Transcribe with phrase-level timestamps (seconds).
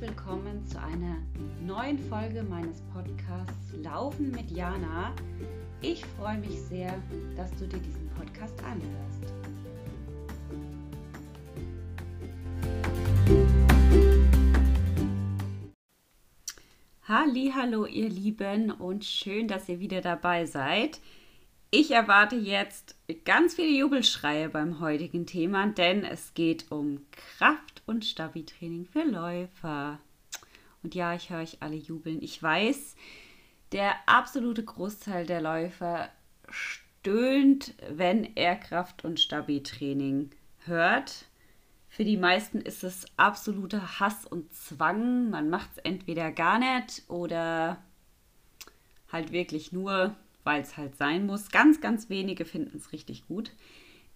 [0.00, 1.18] willkommen zu einer
[1.60, 5.14] neuen Folge meines Podcasts Laufen mit Jana.
[5.82, 6.94] Ich freue mich sehr,
[7.36, 9.34] dass du dir diesen Podcast anhörst.
[17.06, 20.98] Hallo, ihr Lieben und schön, dass ihr wieder dabei seid.
[21.70, 22.96] Ich erwarte jetzt
[23.26, 27.59] ganz viele Jubelschreie beim heutigen Thema, denn es geht um Kraft-
[27.90, 29.98] und Stabi-Training für Läufer.
[30.82, 32.22] Und ja, ich höre euch alle jubeln.
[32.22, 32.96] Ich weiß,
[33.72, 36.08] der absolute Großteil der Läufer
[36.48, 40.30] stöhnt, wenn er Kraft- und Stabi-Training
[40.64, 41.26] hört.
[41.88, 45.28] Für die meisten ist es absoluter Hass und Zwang.
[45.28, 47.82] Man macht es entweder gar nicht oder
[49.12, 51.50] halt wirklich nur weil es halt sein muss.
[51.50, 53.52] Ganz, ganz wenige finden es richtig gut.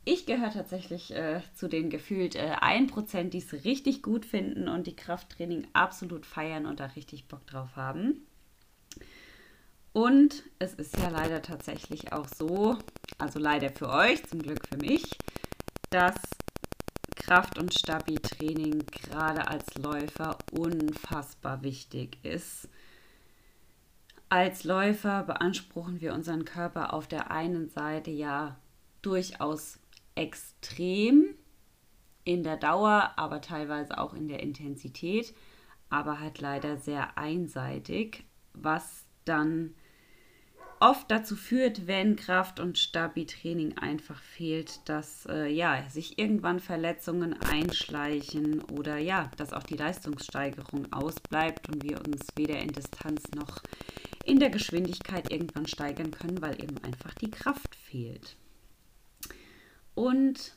[0.06, 4.86] Ich gehöre tatsächlich äh, zu den gefühlt äh, 1%, die es richtig gut finden und
[4.86, 8.27] die Krafttraining absolut feiern und da richtig Bock drauf haben.
[9.94, 12.77] Und es ist ja leider tatsächlich auch so,
[13.16, 15.05] also leider für euch, zum Glück für mich,
[15.91, 16.16] dass
[17.16, 22.69] Kraft- und Stabi-Training gerade als Läufer unfassbar wichtig ist.
[24.28, 28.56] Als Läufer beanspruchen wir unseren Körper auf der einen Seite ja
[29.00, 29.78] durchaus
[30.14, 31.34] extrem
[32.24, 35.34] in der Dauer, aber teilweise auch in der Intensität,
[35.90, 39.74] aber halt leider sehr einseitig, was dann
[40.80, 47.40] oft dazu führt, wenn Kraft- und Stabi-Training einfach fehlt, dass äh, ja, sich irgendwann Verletzungen
[47.40, 53.62] einschleichen oder ja, dass auch die Leistungssteigerung ausbleibt und wir uns weder in Distanz noch
[54.24, 58.36] in der Geschwindigkeit irgendwann steigern können, weil eben einfach die Kraft fehlt.
[59.95, 60.56] Und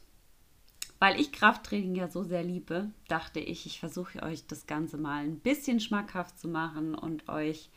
[0.99, 5.23] weil ich Krafttraining ja so sehr liebe, dachte ich, ich versuche euch das Ganze mal
[5.23, 7.69] ein bisschen schmackhaft zu machen und euch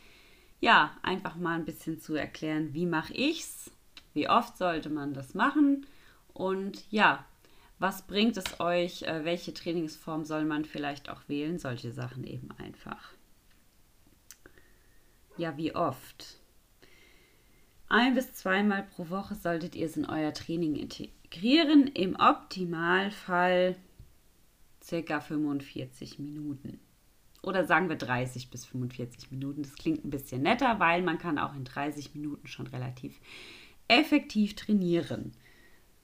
[0.61, 3.71] ja einfach mal ein bisschen zu erklären, wie mache ich's,
[4.15, 5.87] wie oft sollte man das machen
[6.33, 7.25] und ja,
[7.79, 12.51] was bringt es euch, äh, welche Trainingsform soll man vielleicht auch wählen, solche Sachen eben
[12.59, 13.13] einfach.
[15.37, 16.40] Ja, wie oft?
[17.93, 21.89] Ein bis zweimal pro Woche solltet ihr es in euer Training integrieren.
[21.89, 23.75] Im Optimalfall
[24.81, 26.79] circa 45 Minuten.
[27.43, 29.65] Oder sagen wir 30 bis 45 Minuten.
[29.65, 33.21] Das klingt ein bisschen netter, weil man kann auch in 30 Minuten schon relativ
[33.89, 35.33] effektiv trainieren.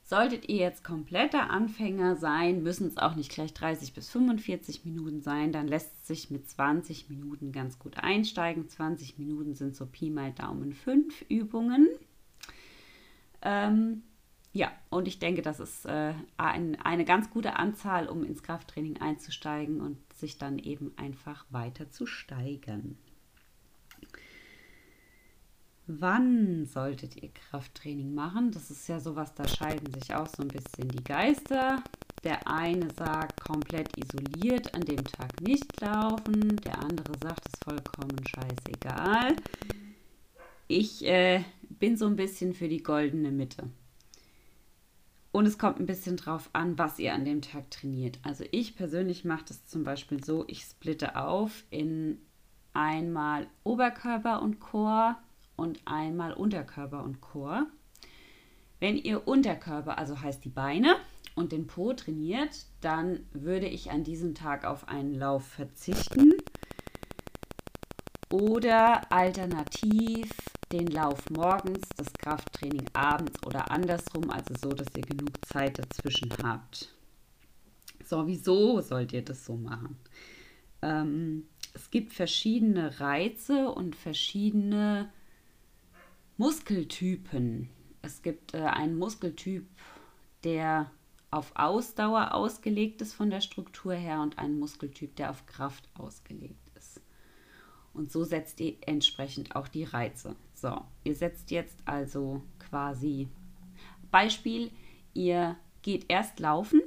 [0.08, 5.20] Solltet ihr jetzt kompletter Anfänger sein, müssen es auch nicht gleich 30 bis 45 Minuten
[5.20, 8.68] sein, dann lässt es sich mit 20 Minuten ganz gut einsteigen.
[8.68, 11.88] 20 Minuten sind so Pi mal Daumen 5 Übungen.
[13.42, 14.04] Ähm,
[14.52, 18.98] ja, und ich denke, das ist äh, ein, eine ganz gute Anzahl, um ins Krafttraining
[18.98, 22.96] einzusteigen und sich dann eben einfach weiter zu steigern.
[25.88, 28.50] Wann solltet ihr Krafttraining machen?
[28.50, 31.80] Das ist ja sowas, da scheiden sich auch so ein bisschen die Geister.
[32.24, 36.56] Der eine sagt komplett isoliert, an dem Tag nicht laufen.
[36.56, 39.36] Der andere sagt, es ist vollkommen scheißegal.
[40.66, 43.70] Ich äh, bin so ein bisschen für die goldene Mitte.
[45.30, 48.18] Und es kommt ein bisschen drauf an, was ihr an dem Tag trainiert.
[48.22, 52.18] Also ich persönlich mache das zum Beispiel so, ich splitte auf in
[52.72, 55.16] einmal Oberkörper und Chor
[55.56, 57.66] und einmal Unterkörper und Chor.
[58.78, 60.96] Wenn ihr Unterkörper, also heißt die Beine
[61.34, 66.34] und den Po trainiert, dann würde ich an diesem Tag auf einen Lauf verzichten
[68.30, 70.30] oder alternativ
[70.72, 76.30] den Lauf morgens, das Krafttraining abends oder andersrum, also so, dass ihr genug Zeit dazwischen
[76.42, 76.92] habt.
[78.04, 79.96] So, wieso sollt ihr das so machen?
[80.82, 85.10] Ähm, es gibt verschiedene Reize und verschiedene
[86.36, 87.70] Muskeltypen.
[88.02, 89.66] Es gibt äh, einen Muskeltyp,
[90.44, 90.90] der
[91.30, 96.70] auf Ausdauer ausgelegt ist von der Struktur her und einen Muskeltyp, der auf Kraft ausgelegt
[96.76, 97.00] ist.
[97.92, 100.36] Und so setzt ihr entsprechend auch die Reize.
[100.54, 103.28] So, ihr setzt jetzt also quasi
[104.10, 104.70] Beispiel,
[105.14, 106.82] ihr geht erst laufen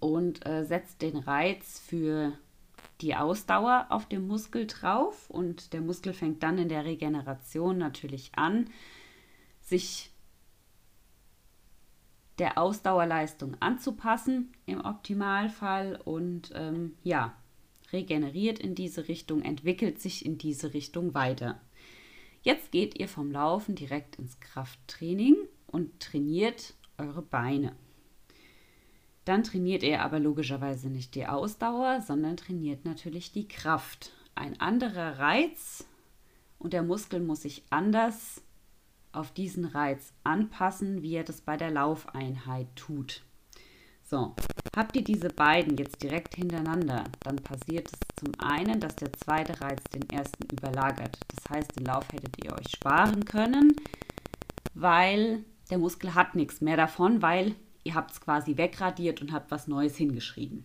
[0.00, 2.32] und äh, setzt den Reiz für
[3.02, 8.30] die Ausdauer auf dem Muskel drauf und der Muskel fängt dann in der Regeneration natürlich
[8.36, 8.70] an,
[9.60, 10.10] sich
[12.38, 17.36] der Ausdauerleistung anzupassen im Optimalfall und ähm, ja,
[17.92, 21.60] regeneriert in diese Richtung, entwickelt sich in diese Richtung weiter.
[22.42, 27.76] Jetzt geht ihr vom Laufen direkt ins Krafttraining und trainiert eure Beine.
[29.24, 34.12] Dann trainiert er aber logischerweise nicht die Ausdauer, sondern trainiert natürlich die Kraft.
[34.34, 35.84] Ein anderer Reiz
[36.58, 38.42] und der Muskel muss sich anders
[39.12, 43.22] auf diesen Reiz anpassen, wie er das bei der Laufeinheit tut.
[44.02, 44.34] So,
[44.76, 49.60] habt ihr diese beiden jetzt direkt hintereinander, dann passiert es zum einen, dass der zweite
[49.60, 51.18] Reiz den ersten überlagert.
[51.34, 53.76] Das heißt, den Lauf hättet ihr euch sparen können,
[54.74, 57.54] weil der Muskel hat nichts mehr davon, weil
[57.84, 60.64] ihr habt es quasi wegradiert und habt was Neues hingeschrieben.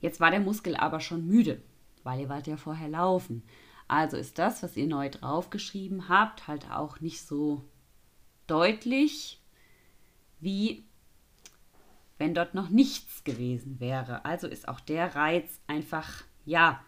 [0.00, 1.60] Jetzt war der Muskel aber schon müde,
[2.04, 3.42] weil ihr wart ja vorher laufen.
[3.88, 7.64] Also ist das, was ihr neu draufgeschrieben habt, halt auch nicht so
[8.46, 9.40] deutlich,
[10.40, 10.84] wie
[12.18, 14.24] wenn dort noch nichts gewesen wäre.
[14.24, 16.82] Also ist auch der Reiz einfach, ja,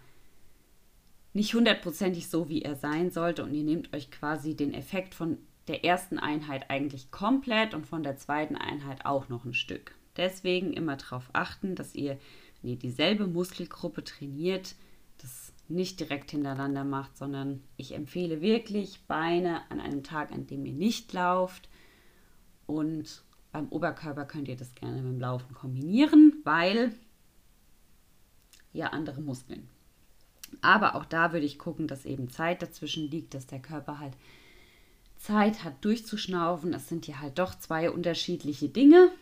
[1.33, 3.45] nicht hundertprozentig so, wie er sein sollte.
[3.45, 8.03] Und ihr nehmt euch quasi den Effekt von der ersten Einheit eigentlich komplett und von
[8.03, 9.95] der zweiten Einheit auch noch ein Stück.
[10.17, 12.19] Deswegen immer darauf achten, dass ihr,
[12.61, 14.75] wenn ihr dieselbe Muskelgruppe trainiert,
[15.19, 20.67] das nicht direkt hintereinander macht, sondern ich empfehle wirklich Beine an einem Tag, an dem
[20.67, 21.69] ihr nicht lauft.
[22.67, 23.23] Und
[23.53, 26.95] beim Oberkörper könnt ihr das gerne mit dem Laufen kombinieren, weil
[28.73, 29.69] ja andere Muskeln.
[30.61, 34.17] Aber auch da würde ich gucken, dass eben Zeit dazwischen liegt, dass der Körper halt
[35.21, 36.73] Zeit hat durchzuschnaufen.
[36.73, 39.13] Es sind ja halt doch zwei unterschiedliche Dinge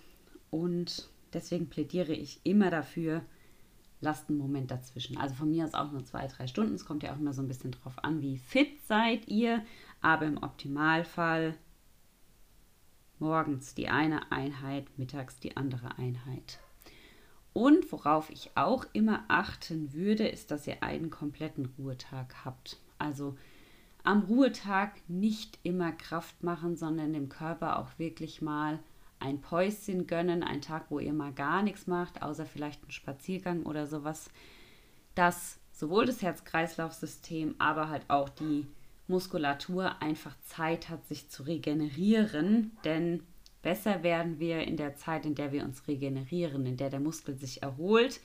[0.50, 3.22] und deswegen plädiere ich immer dafür,
[4.00, 5.18] lasst einen Moment dazwischen.
[5.18, 6.74] Also von mir aus auch nur zwei, drei Stunden.
[6.74, 9.64] Es kommt ja auch immer so ein bisschen drauf an, wie fit seid ihr.
[10.00, 11.56] Aber im Optimalfall
[13.18, 16.60] morgens die eine Einheit, mittags die andere Einheit.
[17.52, 22.76] Und worauf ich auch immer achten würde, ist, dass ihr einen kompletten Ruhetag habt.
[22.98, 23.36] Also
[24.04, 28.78] am Ruhetag nicht immer Kraft machen, sondern dem Körper auch wirklich mal
[29.20, 33.64] ein Päuschen gönnen, ein Tag, wo ihr mal gar nichts macht, außer vielleicht einen Spaziergang
[33.64, 34.30] oder sowas,
[35.14, 38.66] dass sowohl das Herz-Kreislauf-System, aber halt auch die
[39.08, 43.22] Muskulatur einfach Zeit hat, sich zu regenerieren, denn
[43.62, 47.36] besser werden wir in der Zeit, in der wir uns regenerieren, in der der Muskel
[47.36, 48.20] sich erholt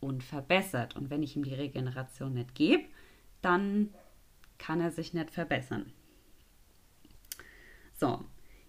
[0.00, 0.96] und verbessert.
[0.96, 2.84] Und wenn ich ihm die Regeneration nicht gebe,
[3.42, 3.90] dann
[4.58, 5.92] kann er sich nicht verbessern.
[7.94, 8.24] So,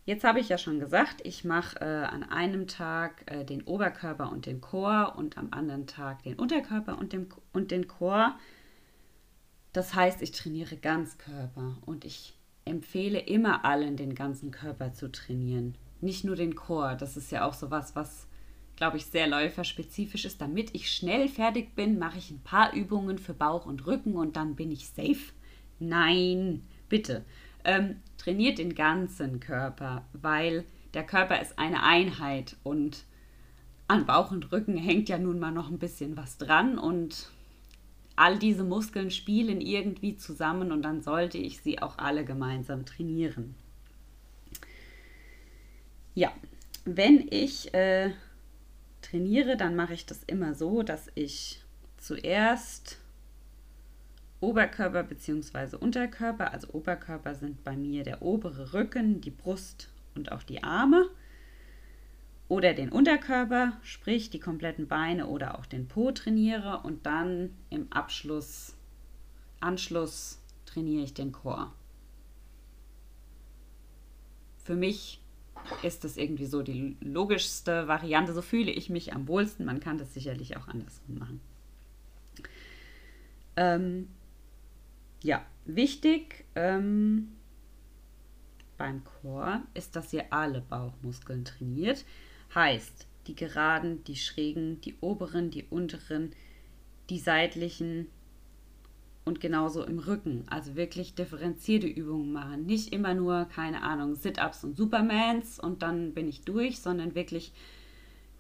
[0.06, 4.32] jetzt habe ich ja schon gesagt, ich mache äh, an einem Tag äh, den Oberkörper
[4.32, 8.36] und den Chor und am anderen Tag den Unterkörper und, dem, und den Chor.
[9.72, 12.34] Das heißt, ich trainiere Ganzkörper und ich
[12.66, 15.76] empfehle immer allen, den ganzen Körper zu trainieren.
[16.02, 16.96] Nicht nur den Chor.
[16.96, 18.28] Das ist ja auch so was, was,
[18.76, 20.42] glaube ich, sehr läuferspezifisch ist.
[20.42, 24.36] Damit ich schnell fertig bin, mache ich ein paar Übungen für Bauch und Rücken und
[24.36, 25.34] dann bin ich safe.
[25.80, 27.24] Nein, bitte.
[27.64, 33.06] Ähm, trainiert den ganzen Körper, weil der Körper ist eine Einheit und
[33.88, 37.32] an Bauch und Rücken hängt ja nun mal noch ein bisschen was dran und
[38.16, 43.56] all diese Muskeln spielen irgendwie zusammen und dann sollte ich sie auch alle gemeinsam trainieren.
[46.14, 46.32] Ja,
[46.86, 48.12] wenn ich äh,
[49.02, 51.62] trainiere, dann mache ich das immer so, dass ich
[51.98, 52.99] zuerst
[54.42, 55.76] Oberkörper bzw.
[55.78, 56.54] Unterkörper.
[56.54, 61.10] Also Oberkörper sind bei mir der obere Rücken, die Brust und auch die Arme.
[62.48, 67.92] Oder den Unterkörper, sprich die kompletten Beine oder auch den Po trainiere und dann im
[67.92, 68.76] Abschluss,
[69.60, 71.72] Anschluss trainiere ich den Chor.
[74.64, 75.22] Für mich
[75.84, 78.34] ist das irgendwie so die logischste Variante.
[78.34, 79.66] So fühle ich mich am wohlsten.
[79.66, 81.42] Man kann das sicherlich auch andersrum machen.
[83.56, 84.08] Ähm,
[85.22, 87.30] ja, wichtig ähm,
[88.78, 92.06] beim Chor ist, dass ihr alle Bauchmuskeln trainiert.
[92.56, 96.32] Heißt, die geraden, die schrägen, die oberen, die unteren,
[97.10, 98.08] die seitlichen
[99.26, 100.46] und genauso im Rücken.
[100.50, 102.66] Also wirklich differenzierte Übungen machen.
[102.66, 107.54] Nicht immer nur, keine Ahnung, Sit-Ups und Supermans und dann bin ich durch, sondern wirklich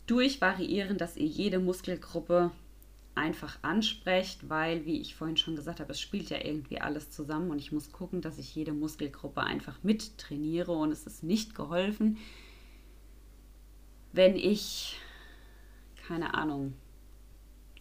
[0.07, 2.51] durchvariieren, dass ihr jede Muskelgruppe
[3.15, 7.51] einfach ansprecht, weil, wie ich vorhin schon gesagt habe, es spielt ja irgendwie alles zusammen
[7.51, 11.55] und ich muss gucken, dass ich jede Muskelgruppe einfach mit trainiere und es ist nicht
[11.55, 12.17] geholfen,
[14.13, 14.97] wenn ich,
[16.07, 16.73] keine Ahnung,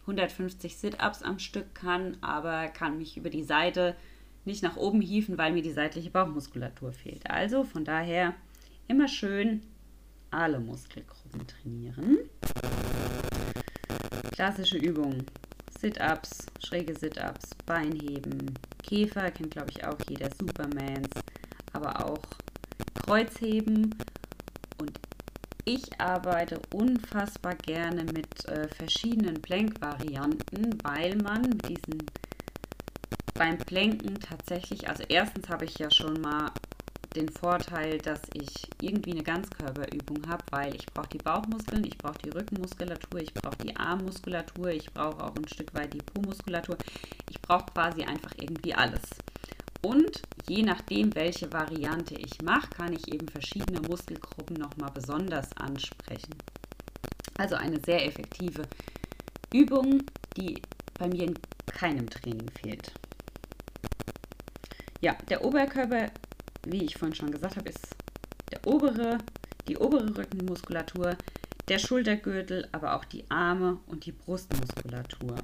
[0.01, 3.95] 150 Sit-Ups am Stück kann, aber kann mich über die Seite
[4.45, 7.29] nicht nach oben hieven, weil mir die seitliche Bauchmuskulatur fehlt.
[7.29, 8.33] Also von daher
[8.87, 9.61] immer schön
[10.31, 12.19] alle Muskelgruppen trainieren.
[14.39, 15.25] Klassische Übungen.
[15.81, 21.09] Sit-Ups, schräge Sit-Ups, Beinheben, Käfer, kennt glaube ich auch jeder, Supermans,
[21.73, 22.21] aber auch
[22.93, 23.93] Kreuzheben
[24.77, 24.97] und
[25.65, 32.01] ich arbeite unfassbar gerne mit äh, verschiedenen Plank-Varianten, weil man diesen
[33.33, 36.49] beim Planken tatsächlich, also erstens habe ich ja schon mal
[37.19, 38.49] den Vorteil, dass ich
[38.81, 43.57] irgendwie eine Ganzkörperübung habe, weil ich brauche die Bauchmuskeln, ich brauche die Rückenmuskulatur, ich brauche
[43.57, 46.77] die Armmuskulatur, ich brauche auch ein Stück weit die Po-Muskulatur.
[47.29, 49.01] Ich brauche quasi einfach irgendwie alles.
[49.81, 56.35] Und je nachdem, welche Variante ich mache, kann ich eben verschiedene Muskelgruppen nochmal besonders ansprechen.
[57.37, 58.63] Also eine sehr effektive
[59.53, 60.03] Übung,
[60.37, 60.61] die
[60.97, 62.91] bei mir in keinem Training fehlt.
[65.01, 66.11] Ja, der Oberkörper,
[66.65, 67.95] wie ich vorhin schon gesagt habe, ist
[68.51, 69.19] der obere,
[69.67, 71.15] die obere Rückenmuskulatur,
[71.67, 75.35] der Schultergürtel, aber auch die Arme und die Brustmuskulatur.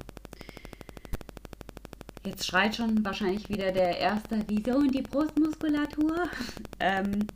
[2.26, 6.28] Jetzt schreit schon wahrscheinlich wieder der erste, wieso und die Brustmuskulatur?
[6.80, 7.28] ähm,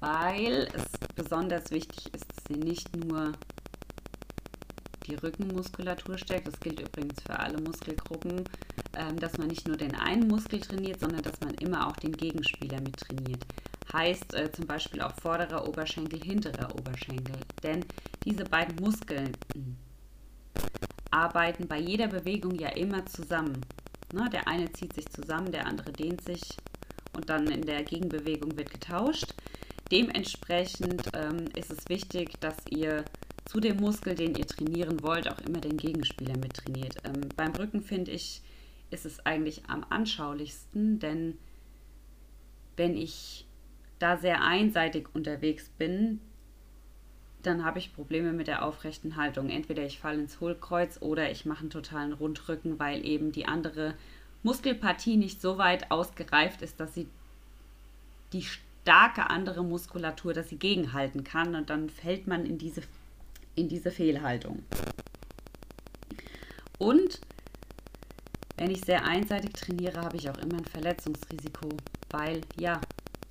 [0.00, 0.84] weil es
[1.16, 3.32] besonders wichtig ist, dass sie nicht nur
[5.06, 8.44] die Rückenmuskulatur stärkt, das gilt übrigens für alle Muskelgruppen,
[8.96, 12.12] ähm, dass man nicht nur den einen Muskel trainiert, sondern dass man immer auch den
[12.12, 13.44] Gegenspieler mit trainiert.
[13.92, 17.36] Heißt äh, zum Beispiel auch vorderer Oberschenkel, hinterer Oberschenkel.
[17.62, 17.84] Denn
[18.24, 19.32] diese beiden Muskeln
[21.10, 23.60] arbeiten bei jeder Bewegung ja immer zusammen.
[24.12, 24.28] Ne?
[24.32, 26.42] Der eine zieht sich zusammen, der andere dehnt sich
[27.16, 29.34] und dann in der Gegenbewegung wird getauscht.
[29.90, 33.04] Dementsprechend ähm, ist es wichtig, dass ihr
[33.46, 36.96] zu dem Muskel, den ihr trainieren wollt, auch immer den Gegenspieler mit trainiert.
[37.04, 38.42] Ähm, beim Rücken finde ich,
[38.90, 41.38] ist es eigentlich am anschaulichsten, denn
[42.76, 43.46] wenn ich
[43.98, 46.20] da sehr einseitig unterwegs bin,
[47.42, 49.48] dann habe ich Probleme mit der aufrechten Haltung.
[49.48, 53.94] Entweder ich falle ins Hohlkreuz oder ich mache einen totalen Rundrücken, weil eben die andere
[54.42, 57.06] Muskelpartie nicht so weit ausgereift ist, dass sie
[58.32, 62.82] die starke andere Muskulatur, dass sie gegenhalten kann und dann fällt man in diese,
[63.56, 64.62] in diese Fehlhaltung.
[66.78, 67.20] Und
[68.56, 71.68] wenn ich sehr einseitig trainiere, habe ich auch immer ein Verletzungsrisiko,
[72.10, 72.80] weil ja,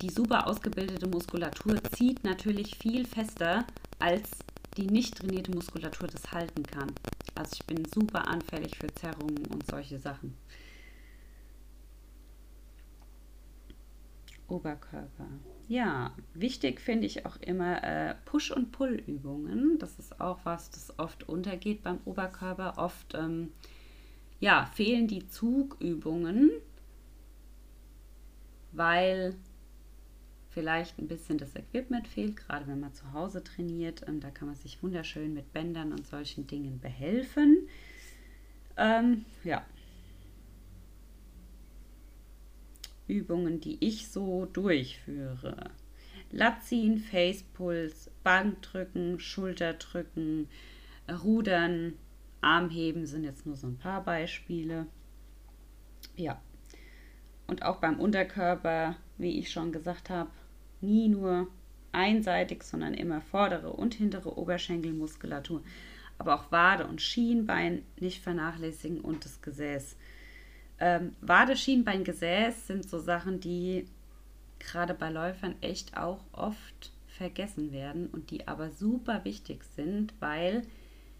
[0.02, 3.66] die super ausgebildete Muskulatur zieht natürlich viel fester
[3.98, 4.30] als
[4.76, 6.92] die nicht trainierte Muskulatur das halten kann.
[7.34, 10.36] Also ich bin super anfällig für Zerrungen und solche Sachen.
[14.48, 15.28] Oberkörper.
[15.68, 19.78] Ja, wichtig finde ich auch immer äh, Push- und Pull-Übungen.
[19.78, 22.74] Das ist auch was, das oft untergeht beim Oberkörper.
[22.76, 23.52] Oft ähm,
[24.38, 26.50] ja, fehlen die Zugübungen,
[28.72, 29.34] weil
[30.50, 34.06] vielleicht ein bisschen das Equipment fehlt, gerade wenn man zu Hause trainiert.
[34.06, 37.68] Ähm, da kann man sich wunderschön mit Bändern und solchen Dingen behelfen.
[38.76, 39.64] Ähm, ja.
[43.08, 45.70] Übungen, die ich so durchführe.
[46.30, 50.48] Latziehen, Facepuls, Bankdrücken, Schulterdrücken,
[51.22, 51.94] Rudern,
[52.40, 54.86] Armheben sind jetzt nur so ein paar Beispiele.
[56.16, 56.40] Ja.
[57.46, 60.30] Und auch beim Unterkörper, wie ich schon gesagt habe,
[60.80, 61.48] nie nur
[61.92, 65.62] einseitig, sondern immer vordere und hintere Oberschenkelmuskulatur.
[66.18, 69.96] Aber auch Wade und Schienbein nicht vernachlässigen und das Gesäß.
[70.78, 73.86] Ähm, Wade, Schienbein, Gesäß sind so Sachen, die
[74.58, 80.62] gerade bei Läufern echt auch oft vergessen werden und die aber super wichtig sind, weil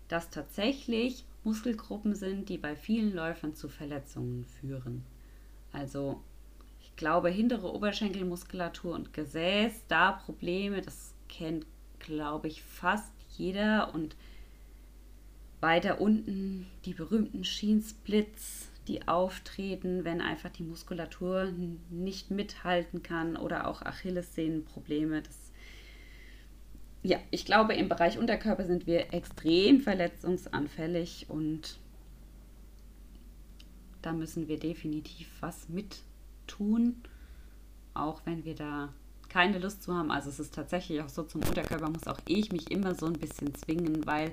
[0.09, 5.05] das tatsächlich Muskelgruppen sind, die bei vielen Läufern zu Verletzungen führen.
[5.73, 6.21] Also
[6.97, 11.67] glaube, hintere Oberschenkelmuskulatur und Gesäß, da Probleme, das kennt,
[11.99, 13.95] glaube ich, fast jeder.
[13.95, 14.17] Und
[15.61, 21.53] weiter unten die berühmten Schiensplits, die auftreten, wenn einfach die Muskulatur
[21.91, 25.23] nicht mithalten kann oder auch Achillessehnenprobleme.
[25.23, 25.47] Das
[27.03, 31.79] ja, ich glaube, im Bereich Unterkörper sind wir extrem verletzungsanfällig und
[34.03, 35.99] da müssen wir definitiv was mit
[36.49, 36.97] tun,
[37.95, 38.93] auch wenn wir da
[39.29, 40.11] keine Lust zu haben.
[40.11, 43.15] Also es ist tatsächlich auch so, zum Unterkörper muss auch ich mich immer so ein
[43.15, 44.33] bisschen zwingen, weil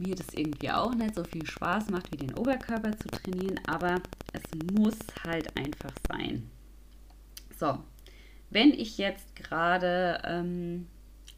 [0.00, 4.00] mir das irgendwie auch nicht so viel Spaß macht, wie den Oberkörper zu trainieren, aber
[4.32, 4.42] es
[4.72, 6.50] muss halt einfach sein.
[7.58, 7.78] So,
[8.50, 10.86] wenn ich jetzt gerade ähm,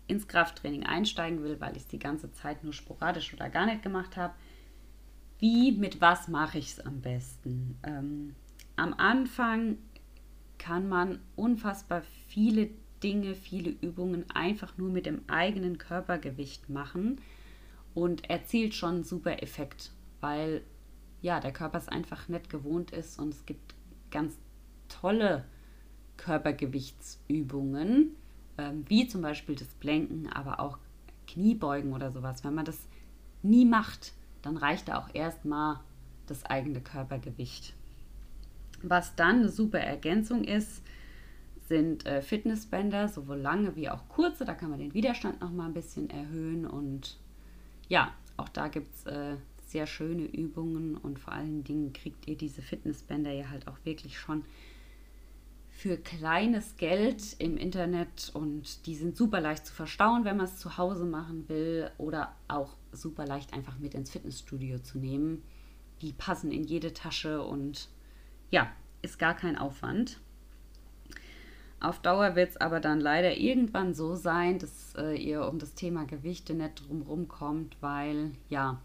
[0.06, 3.82] ins Krafttraining einsteigen will, weil ich es die ganze Zeit nur sporadisch oder gar nicht
[3.82, 4.34] gemacht habe,
[5.38, 7.76] wie, mit was mache ich es am besten?
[7.82, 8.36] Ähm,
[8.76, 9.78] am Anfang
[10.58, 12.70] kann man unfassbar viele
[13.02, 17.20] Dinge, viele Übungen einfach nur mit dem eigenen Körpergewicht machen
[17.94, 20.62] und erzielt schon einen super Effekt, weil
[21.20, 23.74] ja, der Körper es einfach nicht gewohnt ist und es gibt
[24.10, 24.36] ganz
[24.88, 25.44] tolle
[26.16, 28.16] Körpergewichtsübungen.
[28.58, 30.78] ähm, wie zum Beispiel das Blenken, aber auch
[31.26, 32.44] Kniebeugen oder sowas.
[32.44, 32.88] Wenn man das
[33.42, 35.80] nie macht, dann reicht da auch erstmal
[36.26, 37.74] das eigene Körpergewicht.
[38.82, 40.82] Was dann eine super Ergänzung ist,
[41.68, 44.44] sind äh, Fitnessbänder, sowohl lange wie auch kurze.
[44.44, 46.66] Da kann man den Widerstand noch mal ein bisschen erhöhen.
[46.66, 47.16] Und
[47.92, 52.38] ja, auch da gibt es äh, sehr schöne Übungen und vor allen Dingen kriegt ihr
[52.38, 54.46] diese Fitnessbänder ja halt auch wirklich schon
[55.68, 60.56] für kleines Geld im Internet und die sind super leicht zu verstauen, wenn man es
[60.56, 65.42] zu Hause machen will oder auch super leicht einfach mit ins Fitnessstudio zu nehmen.
[66.00, 67.90] Die passen in jede Tasche und
[68.50, 68.72] ja,
[69.02, 70.18] ist gar kein Aufwand.
[71.82, 75.74] Auf Dauer wird es aber dann leider irgendwann so sein, dass äh, ihr um das
[75.74, 78.80] Thema Gewichte nicht drumherum kommt, weil ja,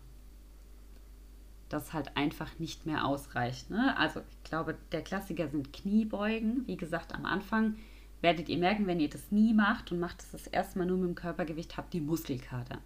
[1.69, 3.69] das halt einfach nicht mehr ausreicht.
[3.69, 3.95] Ne?
[3.99, 6.65] Also ich glaube, der Klassiker sind Kniebeugen.
[6.65, 7.75] Wie gesagt, am Anfang
[8.21, 10.85] werdet ihr merken, wenn ihr das nie macht und macht es das, das erste Mal
[10.85, 12.79] nur mit dem Körpergewicht, habt ihr Muskelkater.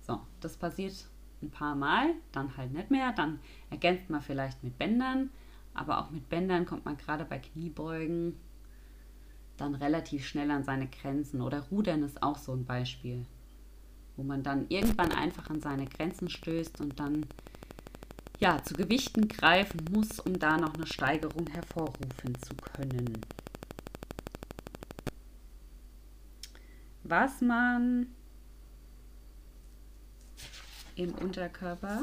[0.00, 1.06] So, das passiert
[1.42, 3.12] ein paar Mal, dann halt nicht mehr.
[3.12, 3.38] Dann
[3.70, 5.30] ergänzt man vielleicht mit Bändern,
[5.74, 8.34] aber auch mit Bändern kommt man gerade bei Kniebeugen
[9.60, 11.40] dann relativ schnell an seine Grenzen.
[11.40, 13.24] Oder Rudern ist auch so ein Beispiel,
[14.16, 17.26] wo man dann irgendwann einfach an seine Grenzen stößt und dann
[18.40, 23.20] ja, zu Gewichten greifen muss, um da noch eine Steigerung hervorrufen zu können.
[27.02, 28.06] Was man
[30.94, 32.02] im Unterkörper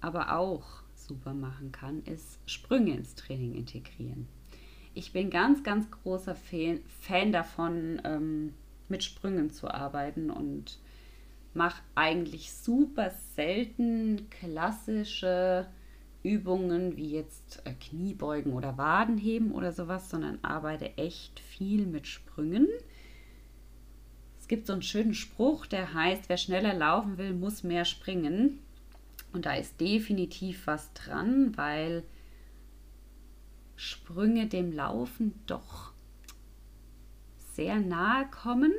[0.00, 4.28] aber auch super machen kann, ist Sprünge ins Training integrieren.
[4.94, 8.54] Ich bin ganz, ganz großer Fan davon, ähm,
[8.88, 10.78] mit Sprüngen zu arbeiten und
[11.54, 15.66] mache eigentlich super selten klassische
[16.22, 22.68] Übungen wie jetzt äh, Kniebeugen oder Wadenheben oder sowas, sondern arbeite echt viel mit Sprüngen.
[24.38, 28.58] Es gibt so einen schönen Spruch, der heißt, wer schneller laufen will, muss mehr springen.
[29.32, 32.02] Und da ist definitiv was dran, weil
[33.80, 35.94] Sprünge dem Laufen doch
[37.54, 38.74] sehr nahe kommen,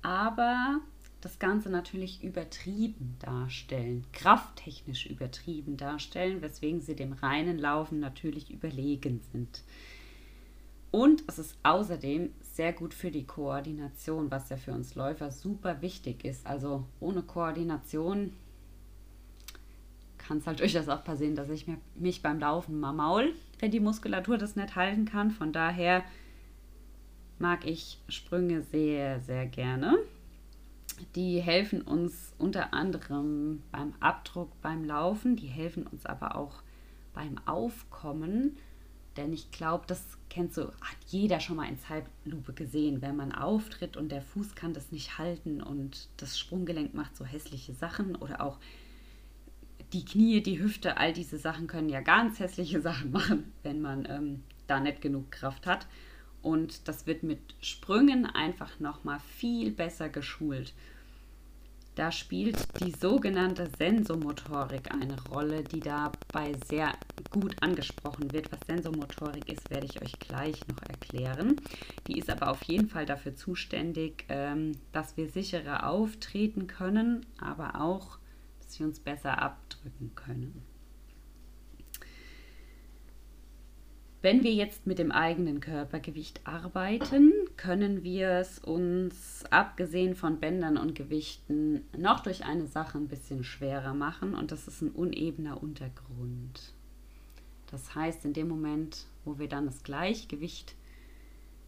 [0.00, 0.80] aber
[1.20, 9.20] das Ganze natürlich übertrieben darstellen, krafttechnisch übertrieben darstellen, weswegen sie dem reinen Laufen natürlich überlegen
[9.32, 9.64] sind.
[10.92, 15.82] Und es ist außerdem sehr gut für die Koordination, was ja für uns Läufer super
[15.82, 16.46] wichtig ist.
[16.46, 18.34] Also ohne Koordination
[20.32, 23.80] kann es halt durchaus auch passieren, dass ich mich beim Laufen mal maul, wenn die
[23.80, 25.30] Muskulatur das nicht halten kann.
[25.30, 26.02] Von daher
[27.38, 29.98] mag ich Sprünge sehr, sehr gerne.
[31.16, 36.62] Die helfen uns unter anderem beim Abdruck, beim Laufen, die helfen uns aber auch
[37.12, 38.56] beim Aufkommen.
[39.18, 43.32] Denn ich glaube, das kennt so, hat jeder schon mal in Zeitlupe gesehen, wenn man
[43.32, 48.16] auftritt und der Fuß kann das nicht halten und das Sprunggelenk macht so hässliche Sachen
[48.16, 48.56] oder auch
[49.92, 54.06] die Knie, die Hüfte, all diese Sachen können ja ganz hässliche Sachen machen, wenn man
[54.08, 55.86] ähm, da nicht genug Kraft hat.
[56.40, 60.74] Und das wird mit Sprüngen einfach nochmal viel besser geschult.
[61.94, 66.94] Da spielt die sogenannte Sensomotorik eine Rolle, die dabei sehr
[67.30, 68.50] gut angesprochen wird.
[68.50, 71.56] Was Sensomotorik ist, werde ich euch gleich noch erklären.
[72.06, 77.78] Die ist aber auf jeden Fall dafür zuständig, ähm, dass wir sicherer auftreten können, aber
[77.78, 78.16] auch,
[78.78, 80.62] wir uns besser abdrücken können.
[84.22, 90.76] Wenn wir jetzt mit dem eigenen Körpergewicht arbeiten, können wir es uns, abgesehen von Bändern
[90.76, 95.60] und Gewichten, noch durch eine Sache ein bisschen schwerer machen und das ist ein unebener
[95.60, 96.72] Untergrund.
[97.72, 100.76] Das heißt, in dem Moment, wo wir dann das Gleichgewicht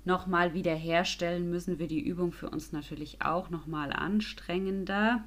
[0.04, 5.24] nochmal wiederherstellen, müssen wir die Übung für uns natürlich auch nochmal anstrengender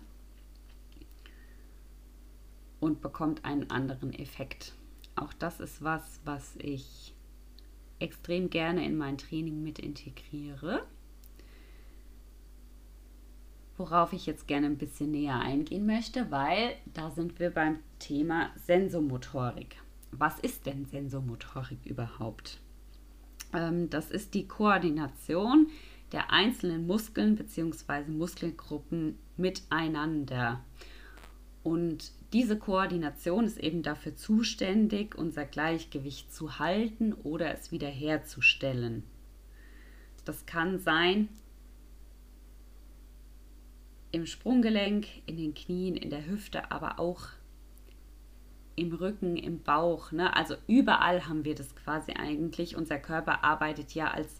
[2.79, 4.73] und bekommt einen anderen Effekt.
[5.15, 7.13] Auch das ist was, was ich
[7.99, 10.85] extrem gerne in mein Training mit integriere.
[13.77, 18.49] Worauf ich jetzt gerne ein bisschen näher eingehen möchte, weil da sind wir beim Thema
[18.55, 19.77] Sensomotorik.
[20.11, 22.59] Was ist denn Sensomotorik überhaupt?
[23.53, 25.67] Ähm, das ist die Koordination
[26.11, 28.09] der einzelnen Muskeln bzw.
[28.09, 30.63] Muskelgruppen miteinander.
[31.67, 39.03] Und diese Koordination ist eben dafür zuständig, unser Gleichgewicht zu halten oder es wiederherzustellen.
[40.23, 41.27] Das kann sein
[44.13, 47.27] im Sprunggelenk, in den Knien, in der Hüfte, aber auch
[48.77, 50.13] im Rücken, im Bauch.
[50.13, 50.33] Ne?
[50.37, 52.77] Also überall haben wir das quasi eigentlich.
[52.77, 54.39] Unser Körper arbeitet ja als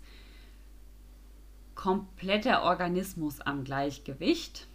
[1.75, 4.69] kompletter Organismus am Gleichgewicht.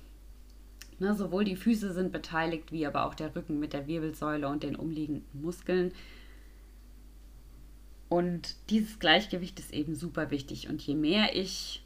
[1.02, 1.16] Ne?
[1.16, 4.76] Sowohl die Füße sind beteiligt, wie aber auch der Rücken mit der Wirbelsäule und den
[4.76, 5.92] umliegenden Muskeln.
[8.08, 10.68] Und dieses Gleichgewicht ist eben super wichtig.
[10.68, 11.82] Und je mehr ich,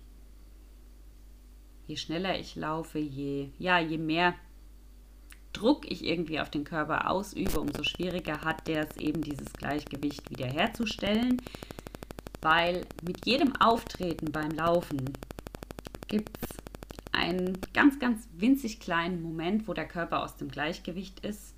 [1.87, 4.35] je schneller ich laufe, je, ja, je mehr
[5.55, 10.29] Druck ich irgendwie auf den Körper ausübe, umso schwieriger hat der es eben, dieses Gleichgewicht
[10.31, 11.41] wiederherzustellen.
[12.43, 15.15] Weil mit jedem Auftreten beim Laufen
[16.07, 16.46] gibt es
[17.27, 21.57] einen ganz, ganz winzig kleinen Moment, wo der Körper aus dem Gleichgewicht ist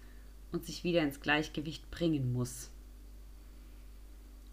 [0.50, 2.70] und sich wieder ins Gleichgewicht bringen muss.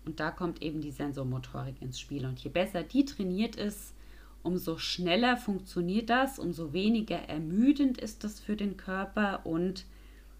[0.05, 2.25] Und da kommt eben die Sensormotorik ins Spiel.
[2.25, 3.95] Und je besser die trainiert ist,
[4.43, 9.85] umso schneller funktioniert das, umso weniger ermüdend ist das für den Körper und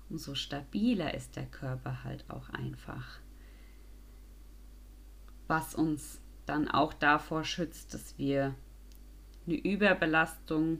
[0.10, 3.20] umso stabiler ist der Körper halt auch einfach.
[5.48, 8.54] Was uns dann auch davor schützt, dass wir
[9.48, 10.80] eine Überbelastung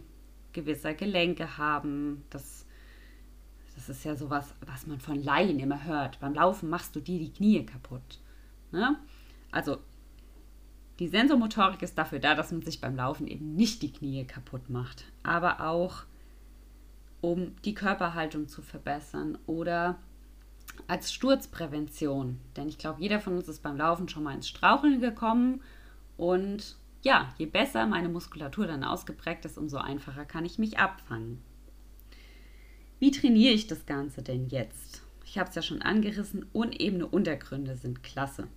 [0.54, 2.24] gewisser Gelenke haben.
[2.30, 2.66] Das,
[3.76, 6.20] das ist ja sowas, was man von Laien immer hört.
[6.20, 8.20] Beim Laufen machst du dir die Knie kaputt.
[8.72, 8.98] Ne?
[9.52, 9.78] Also
[11.00, 14.70] die Sensomotorik ist dafür da, dass man sich beim Laufen eben nicht die Knie kaputt
[14.70, 16.04] macht, aber auch
[17.22, 19.98] um die Körperhaltung zu verbessern oder
[20.88, 22.40] als Sturzprävention.
[22.56, 25.62] Denn ich glaube, jeder von uns ist beim Laufen schon mal ins Straucheln gekommen
[26.18, 31.40] und ja, je besser meine Muskulatur dann ausgeprägt ist, umso einfacher kann ich mich abfangen.
[32.98, 35.04] Wie trainiere ich das Ganze denn jetzt?
[35.24, 38.48] Ich habe es ja schon angerissen, unebene Untergründe sind klasse.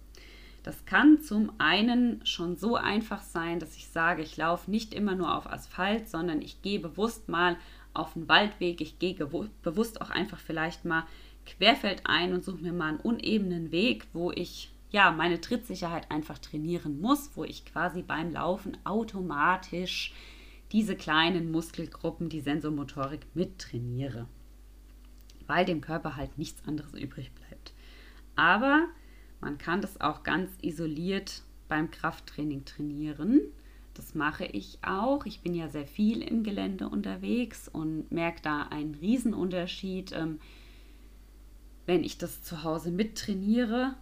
[0.62, 5.14] Das kann zum einen schon so einfach sein, dass ich sage, ich laufe nicht immer
[5.14, 7.56] nur auf Asphalt, sondern ich gehe bewusst mal
[7.92, 11.04] auf einen Waldweg, ich gehe bewusst auch einfach vielleicht mal
[11.44, 16.38] querfeld ein und suche mir mal einen unebenen Weg, wo ich ja meine Trittsicherheit einfach
[16.38, 20.12] trainieren muss, wo ich quasi beim Laufen automatisch
[20.72, 24.26] diese kleinen Muskelgruppen, die Sensomotorik mittrainiere,
[25.46, 27.72] weil dem Körper halt nichts anderes übrig bleibt.
[28.36, 28.86] Aber
[29.40, 33.40] man kann das auch ganz isoliert beim Krafttraining trainieren.
[33.94, 35.26] Das mache ich auch.
[35.26, 40.38] Ich bin ja sehr viel im Gelände unterwegs und merke da einen Riesenunterschied, ähm,
[41.86, 43.96] wenn ich das zu Hause mittrainiere,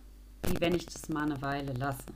[0.46, 2.06] wie wenn ich das mal eine Weile lasse.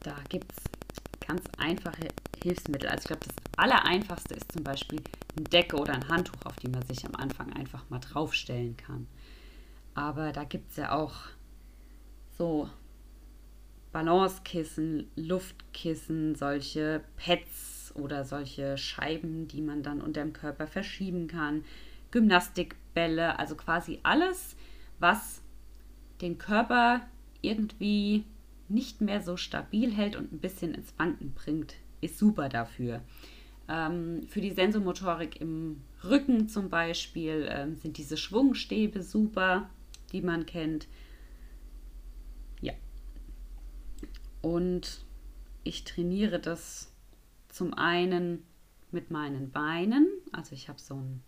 [0.00, 2.08] Da gibt es ganz einfache
[2.42, 2.88] Hilfsmittel.
[2.88, 5.00] Also ich glaube, das Allereinfachste ist zum Beispiel
[5.36, 9.06] eine Decke oder ein Handtuch, auf die man sich am Anfang einfach mal draufstellen kann.
[9.94, 11.14] Aber da gibt es ja auch
[12.36, 12.68] so
[13.92, 21.64] Balancekissen, Luftkissen, solche Pads oder solche Scheiben, die man dann unter dem Körper verschieben kann,
[22.10, 24.56] Gymnastikbälle, also quasi alles,
[24.98, 25.43] was
[26.20, 27.02] den Körper
[27.40, 28.24] irgendwie
[28.68, 33.02] nicht mehr so stabil hält und ein bisschen ins Wanken bringt, ist super dafür.
[33.68, 39.68] Ähm, für die Sensomotorik im Rücken zum Beispiel ähm, sind diese Schwungstäbe super,
[40.12, 40.86] die man kennt.
[44.44, 45.06] Und
[45.62, 46.92] ich trainiere das
[47.48, 48.44] zum einen
[48.90, 50.06] mit meinen Beinen.
[50.32, 51.22] Also ich habe so ein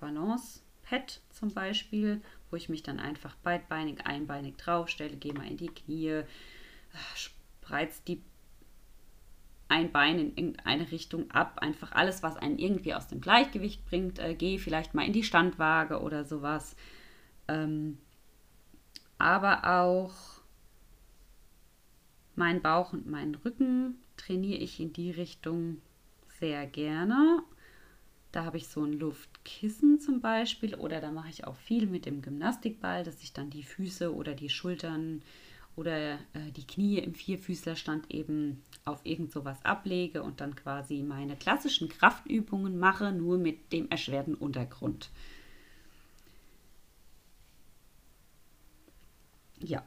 [0.00, 5.68] Balance-Pad zum Beispiel, wo ich mich dann einfach beidbeinig, einbeinig draufstelle, gehe mal in die
[5.68, 6.22] Knie,
[7.14, 8.22] spreiz die
[9.68, 11.58] ein Bein in irgendeine Richtung ab.
[11.60, 14.18] Einfach alles, was einen irgendwie aus dem Gleichgewicht bringt.
[14.18, 16.76] Äh, gehe vielleicht mal in die Standwaage oder sowas.
[17.48, 17.98] Ähm,
[19.18, 20.14] aber auch
[22.36, 25.80] Mein Bauch und meinen Rücken trainiere ich in die Richtung
[26.38, 27.42] sehr gerne.
[28.36, 32.04] Da habe ich so ein Luftkissen zum Beispiel oder da mache ich auch viel mit
[32.04, 35.22] dem Gymnastikball, dass ich dann die Füße oder die Schultern
[35.74, 41.34] oder äh, die Knie im Vierfüßlerstand eben auf irgend sowas ablege und dann quasi meine
[41.36, 45.08] klassischen Kraftübungen mache, nur mit dem erschwerten Untergrund.
[49.60, 49.82] Ja,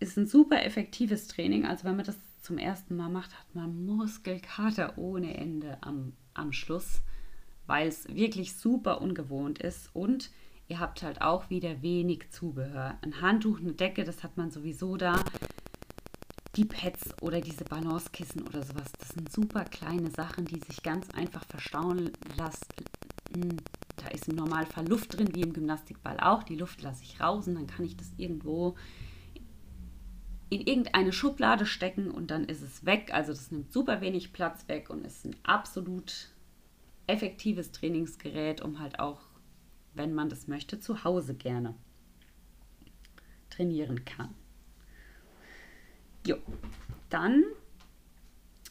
[0.00, 1.64] ist ein super effektives Training.
[1.66, 2.16] Also wenn man das
[2.48, 7.02] zum ersten Mal macht, hat man Muskelkater ohne Ende am, am Schluss,
[7.66, 9.90] weil es wirklich super ungewohnt ist.
[9.94, 10.30] Und
[10.66, 12.96] ihr habt halt auch wieder wenig Zubehör.
[13.02, 15.22] Ein Handtuch, eine Decke, das hat man sowieso da.
[16.56, 21.06] Die Pads oder diese Balancekissen oder sowas, das sind super kleine Sachen, die sich ganz
[21.10, 22.64] einfach verstauen lassen.
[23.96, 26.44] Da ist im Normalfall Luft drin, wie im Gymnastikball auch.
[26.44, 28.74] Die Luft lasse ich raus und dann kann ich das irgendwo
[30.50, 33.10] in irgendeine Schublade stecken und dann ist es weg.
[33.12, 36.30] Also das nimmt super wenig Platz weg und ist ein absolut
[37.06, 39.20] effektives Trainingsgerät, um halt auch
[39.94, 41.74] wenn man das möchte, zu Hause gerne
[43.50, 44.34] trainieren kann.
[46.26, 46.36] Jo,
[47.10, 47.44] dann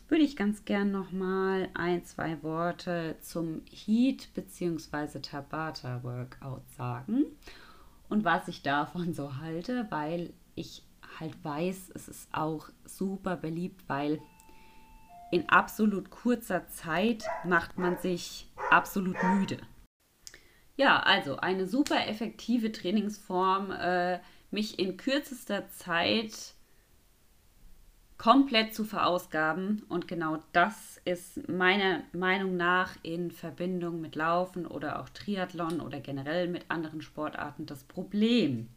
[0.07, 5.19] würde ich ganz gern noch mal ein, zwei Worte zum Heat bzw.
[5.19, 7.25] Tabata Workout sagen
[8.09, 10.83] und was ich davon so halte, weil ich
[11.19, 14.21] halt weiß, es ist auch super beliebt, weil
[15.31, 19.57] in absolut kurzer Zeit macht man sich absolut müde.
[20.77, 24.19] Ja, also eine super effektive Trainingsform, äh,
[24.51, 26.53] mich in kürzester Zeit
[28.17, 29.83] komplett zu verausgaben.
[29.89, 35.99] Und genau das ist meiner Meinung nach in Verbindung mit Laufen oder auch Triathlon oder
[35.99, 38.69] generell mit anderen Sportarten das Problem.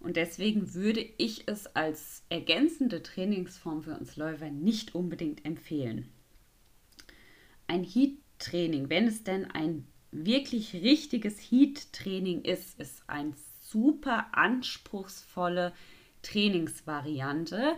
[0.00, 6.08] Und deswegen würde ich es als ergänzende Trainingsform für uns Läufer nicht unbedingt empfehlen.
[7.66, 15.74] Ein Heat-Training, wenn es denn ein wirklich richtiges Heat-Training ist, ist eine super anspruchsvolle
[16.22, 17.74] Trainingsvariante,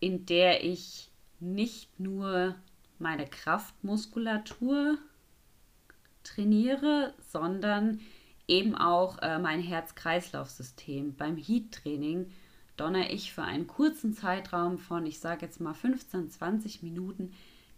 [0.00, 2.56] in der ich nicht nur
[2.98, 4.98] meine Kraftmuskulatur
[6.22, 8.00] trainiere, sondern
[8.48, 11.14] eben auch äh, mein Herz-Kreislauf-System.
[11.16, 12.30] Beim Heat-Training
[12.76, 17.32] donner ich für einen kurzen Zeitraum von, ich sage jetzt mal 15, 20 Minuten,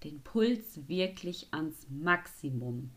[0.04, 2.90] den Puls wirklich ans Maximum.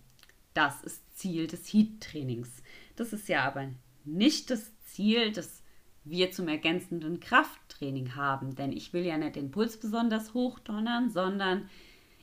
[0.53, 2.63] Das ist Ziel des Heat-Trainings.
[2.95, 3.69] Das ist ja aber
[4.05, 5.63] nicht das Ziel, das
[6.03, 8.55] wir zum ergänzenden Krafttraining haben.
[8.55, 11.69] Denn ich will ja nicht den Puls besonders hoch donnern, sondern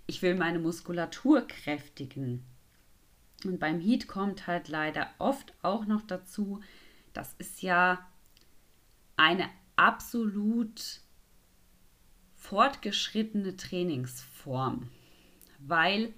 [0.06, 2.44] ich will meine Muskulatur kräftigen.
[3.48, 6.60] Und beim Heat kommt halt leider oft auch noch dazu,
[7.12, 8.06] das ist ja
[9.16, 11.00] eine absolut
[12.34, 14.88] fortgeschrittene Trainingsform,
[15.58, 16.12] weil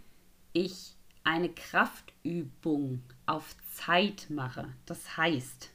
[0.52, 4.72] ich eine Kraftübung auf Zeit mache.
[4.86, 5.70] Das heißt,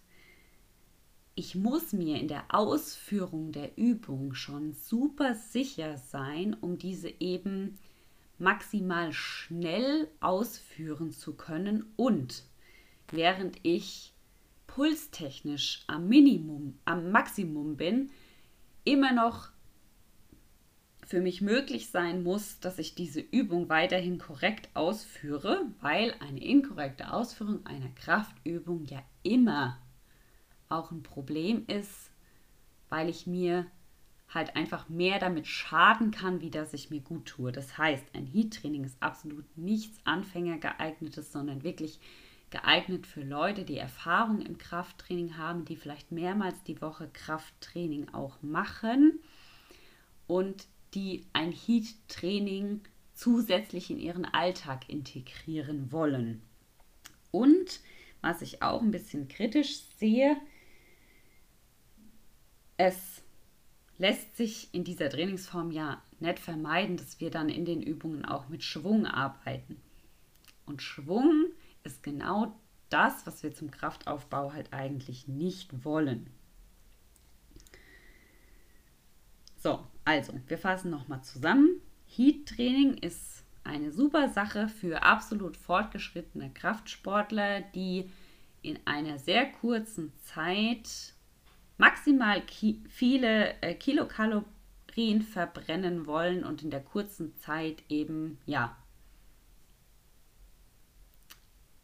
[1.36, 7.80] ich muss mir in der Ausführung der Übung schon super sicher sein, um diese eben
[8.44, 12.44] maximal schnell ausführen zu können und
[13.12, 14.14] während ich
[14.68, 18.12] pulstechnisch am Minimum, am Maximum bin,
[18.84, 19.50] immer noch
[21.06, 27.14] für mich möglich sein muss, dass ich diese Übung weiterhin korrekt ausführe, weil eine inkorrekte
[27.14, 29.78] Ausführung einer Kraftübung ja immer
[30.70, 32.10] auch ein Problem ist,
[32.90, 33.68] weil ich mir
[34.34, 37.52] halt einfach mehr damit schaden kann, wie dass ich mir gut tue.
[37.52, 42.00] Das heißt, ein Heat-Training ist absolut nichts Anfängergeeignetes, sondern wirklich
[42.50, 48.42] geeignet für Leute, die Erfahrung im Krafttraining haben, die vielleicht mehrmals die Woche Krafttraining auch
[48.42, 49.20] machen
[50.28, 52.82] und die ein Heat-Training
[53.16, 56.44] zusätzlich in ihren Alltag integrieren wollen.
[57.32, 57.82] Und
[58.22, 60.38] was ich auch ein bisschen kritisch sehe,
[62.78, 63.23] es
[63.98, 68.50] lässt sich in dieser Trainingsform ja nicht vermeiden, dass wir dann in den Übungen auch
[68.50, 69.80] mit Schwung arbeiten.
[70.66, 71.46] Und Schwung
[71.84, 72.56] ist genau
[72.90, 76.30] das, was wir zum Kraftaufbau halt eigentlich nicht wollen.
[79.58, 81.82] So, also, wir fassen nochmal zusammen.
[82.08, 88.10] Heat-Training ist eine super Sache für absolut fortgeschrittene Kraftsportler, die
[88.62, 91.13] in einer sehr kurzen Zeit
[91.84, 98.78] maximal ki viele äh, Kilokalorien verbrennen wollen und in der kurzen Zeit eben, ja,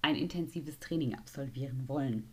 [0.01, 2.29] ein intensives Training absolvieren wollen.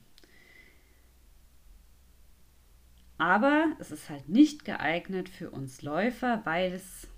[3.19, 7.09] Aber es ist halt nicht geeignet für uns Läufer, weil es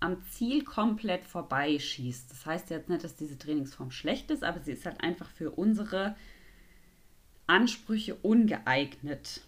[0.00, 2.32] am Ziel komplett vorbeischießt.
[2.32, 5.52] Das heißt jetzt nicht, dass diese Trainingsform schlecht ist, aber sie ist halt einfach für
[5.52, 6.16] unsere
[7.48, 9.40] Ansprüche ungeeignet.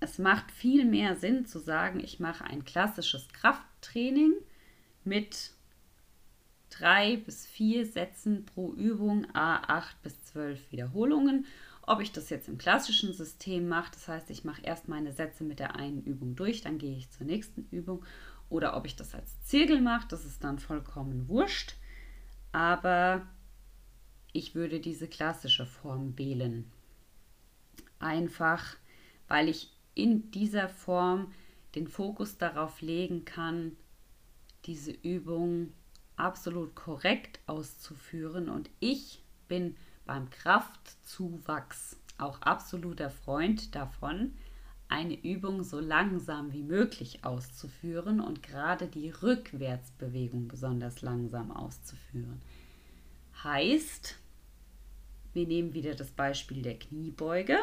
[0.00, 4.32] Es macht viel mehr Sinn zu sagen, ich mache ein klassisches Krafttraining
[5.04, 5.52] mit
[6.70, 11.46] drei bis vier Sätzen pro Übung, a acht bis zwölf Wiederholungen.
[11.82, 15.44] Ob ich das jetzt im klassischen System mache, das heißt, ich mache erst meine Sätze
[15.44, 18.04] mit der einen Übung durch, dann gehe ich zur nächsten Übung,
[18.48, 21.76] oder ob ich das als Zirkel mache, das ist dann vollkommen wurscht.
[22.52, 23.26] Aber
[24.32, 26.70] ich würde diese klassische Form wählen.
[27.98, 28.76] Einfach,
[29.28, 31.32] weil ich in dieser Form
[31.74, 33.76] den Fokus darauf legen kann,
[34.64, 35.72] diese Übung
[36.16, 38.48] absolut korrekt auszuführen.
[38.48, 44.34] Und ich bin beim Kraftzuwachs auch absoluter Freund davon,
[44.88, 52.42] eine Übung so langsam wie möglich auszuführen und gerade die Rückwärtsbewegung besonders langsam auszuführen.
[53.42, 54.16] Heißt,
[55.32, 57.58] wir nehmen wieder das Beispiel der Kniebeuge.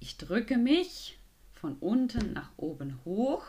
[0.00, 1.18] Ich drücke mich
[1.52, 3.44] von unten nach oben hoch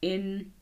[0.00, 0.52] in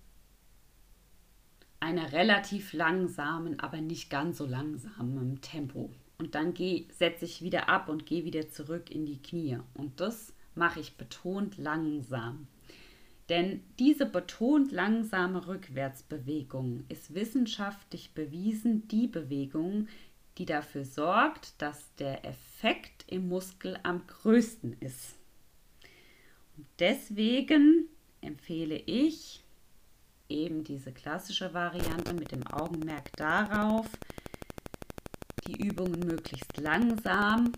[1.81, 5.91] einer relativ langsamen, aber nicht ganz so langsamen Tempo.
[6.19, 9.59] Und dann setze ich wieder ab und gehe wieder zurück in die Knie.
[9.75, 12.47] Und das mache ich betont langsam.
[13.29, 19.89] Denn diese betont langsame Rückwärtsbewegung ist wissenschaftlich bewiesen die Bewegung,
[20.37, 25.15] die dafür sorgt, dass der Effekt im Muskel am größten ist.
[26.57, 27.87] Und deswegen
[28.21, 29.43] empfehle ich
[30.29, 33.87] eben diese klassische Variante mit dem Augenmerk darauf,
[35.47, 37.53] die Übungen möglichst langsam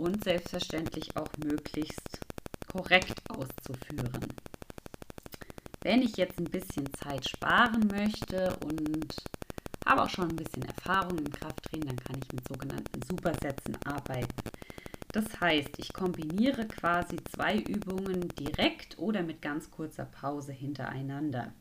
[0.00, 2.20] und selbstverständlich auch möglichst
[2.66, 4.28] korrekt auszuführen.
[5.82, 9.16] Wenn ich jetzt ein bisschen Zeit sparen möchte und
[9.84, 14.28] habe auch schon ein bisschen Erfahrung im Krafttraining, dann kann ich mit sogenannten Supersätzen arbeiten.
[15.12, 21.52] Das heißt, ich kombiniere quasi zwei Übungen direkt oder mit ganz kurzer Pause hintereinander.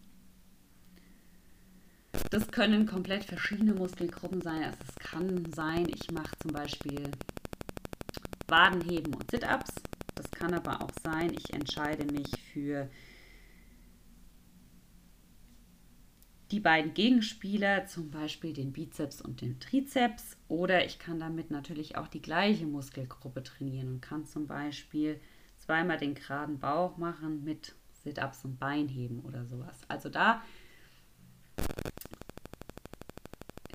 [2.29, 4.63] Das können komplett verschiedene Muskelgruppen sein.
[4.63, 7.09] Also es kann sein, ich mache zum Beispiel
[8.47, 9.73] Wadenheben und Sit-Ups.
[10.15, 12.87] Das kann aber auch sein, ich entscheide mich für
[16.51, 20.37] die beiden Gegenspieler, zum Beispiel den Bizeps und den Trizeps.
[20.49, 25.19] Oder ich kann damit natürlich auch die gleiche Muskelgruppe trainieren und kann zum Beispiel
[25.57, 29.79] zweimal den geraden Bauch machen mit Sit-Ups und Beinheben oder sowas.
[29.87, 30.41] Also da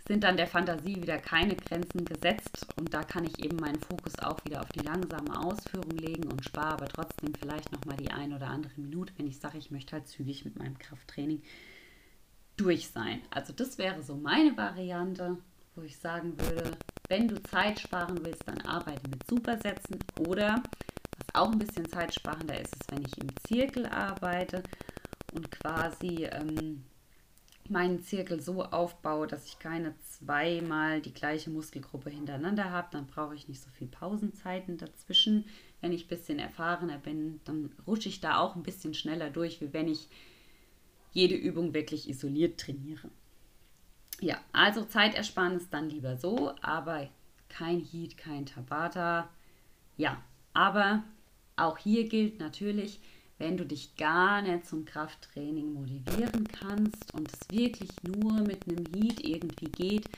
[0.06, 4.18] sind dann der Fantasie wieder keine Grenzen gesetzt und da kann ich eben meinen Fokus
[4.20, 8.32] auch wieder auf die langsame Ausführung legen und spare aber trotzdem vielleicht nochmal die ein
[8.32, 11.42] oder andere Minute, wenn ich sage, ich möchte halt zügig mit meinem Krafttraining
[12.56, 13.20] durch sein.
[13.30, 15.36] Also das wäre so meine Variante,
[15.74, 16.76] wo ich sagen würde,
[17.08, 20.62] wenn du Zeit sparen willst, dann arbeite mit Supersätzen oder
[21.18, 24.62] was auch ein bisschen zeitsparender ist, ist, wenn ich im Zirkel arbeite
[25.32, 26.84] und quasi ähm,
[27.68, 33.34] meinen Zirkel so aufbaue, dass ich keine zweimal die gleiche Muskelgruppe hintereinander habe, dann brauche
[33.34, 35.44] ich nicht so viel Pausenzeiten dazwischen.
[35.80, 39.60] Wenn ich ein bisschen erfahrener bin, dann rutsche ich da auch ein bisschen schneller durch,
[39.60, 40.08] wie wenn ich
[41.16, 43.08] jede Übung wirklich isoliert trainiere.
[44.20, 47.08] Ja, also Zeitersparnis dann lieber so, aber
[47.48, 49.30] kein Heat, kein Tabata.
[49.96, 51.04] Ja, aber
[51.56, 53.00] auch hier gilt natürlich,
[53.38, 58.84] wenn du dich gar nicht zum Krafttraining motivieren kannst und es wirklich nur mit einem
[58.84, 60.10] Heat irgendwie geht,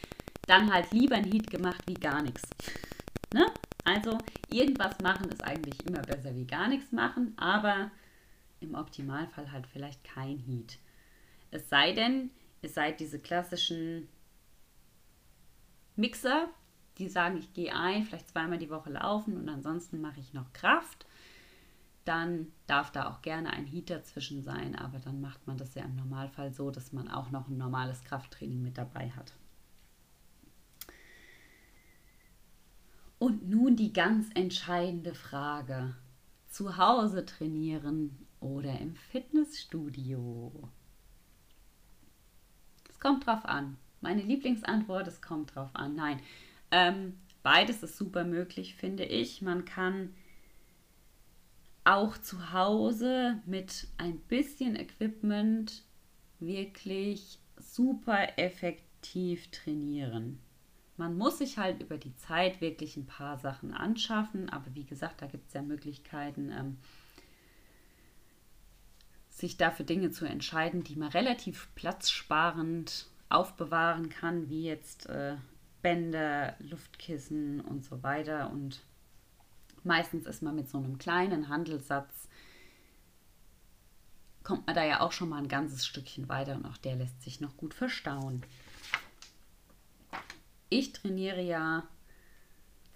[0.46, 2.52] dann halt lieber ein Heat gemacht wie gar nichts.
[3.30, 3.44] Ne?
[3.84, 7.90] Also irgendwas machen ist eigentlich immer besser wie gar nichts machen, aber
[8.58, 10.78] im Optimalfall halt vielleicht kein Heat.
[11.50, 12.30] Es sei denn,
[12.62, 14.08] ihr seid diese klassischen
[15.96, 16.48] Mixer,
[16.98, 20.52] die sagen, ich gehe ein, vielleicht zweimal die Woche laufen und ansonsten mache ich noch
[20.52, 21.06] Kraft.
[22.04, 25.84] Dann darf da auch gerne ein Heat dazwischen sein, aber dann macht man das ja
[25.84, 29.34] im Normalfall so, dass man auch noch ein normales Krafttraining mit dabei hat.
[33.18, 35.94] Und nun die ganz entscheidende Frage.
[36.48, 40.70] Zu Hause trainieren oder im Fitnessstudio?
[43.00, 43.76] Kommt drauf an.
[44.00, 45.94] Meine Lieblingsantwort, es kommt drauf an.
[45.94, 46.20] Nein,
[46.70, 49.42] ähm, beides ist super möglich, finde ich.
[49.42, 50.14] Man kann
[51.84, 55.84] auch zu Hause mit ein bisschen Equipment
[56.38, 60.38] wirklich super effektiv trainieren.
[60.96, 65.22] Man muss sich halt über die Zeit wirklich ein paar Sachen anschaffen, aber wie gesagt,
[65.22, 66.50] da gibt es ja Möglichkeiten.
[66.50, 66.78] Ähm,
[69.38, 75.37] sich dafür Dinge zu entscheiden, die man relativ platzsparend aufbewahren kann, wie jetzt äh,
[75.83, 78.51] Bänder, Luftkissen und so weiter.
[78.51, 78.81] Und
[79.85, 82.29] meistens ist man mit so einem kleinen Handelssatz,
[84.43, 87.22] kommt man da ja auch schon mal ein ganzes Stückchen weiter und auch der lässt
[87.22, 88.43] sich noch gut verstauen.
[90.70, 91.86] Ich trainiere ja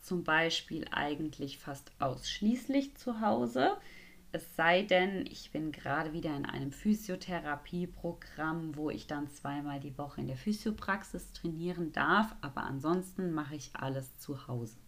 [0.01, 3.77] zum Beispiel eigentlich fast ausschließlich zu Hause.
[4.35, 9.99] Es sei denn, ich bin gerade wieder in einem Physiotherapieprogramm, wo ich dann zweimal die
[9.99, 14.79] Woche in der Physiopraxis trainieren darf, aber ansonsten mache ich alles zu Hause.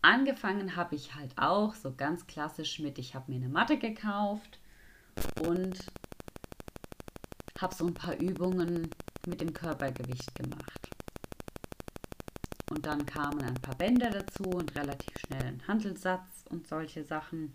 [0.00, 4.60] Angefangen habe ich halt auch so ganz klassisch mit, ich habe mir eine Matte gekauft
[5.46, 5.76] und
[7.60, 8.88] habe so ein paar Übungen
[9.26, 10.88] mit dem Körpergewicht gemacht.
[12.70, 17.52] Und dann kamen ein paar Bänder dazu und relativ schnell ein Handelsatz und solche Sachen.